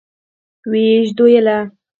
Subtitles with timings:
[0.69, 1.57] ويې ژدويله.